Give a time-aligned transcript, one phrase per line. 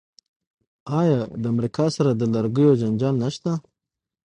[0.99, 3.51] آیا د امریکا سره د لرګیو جنجال نشته؟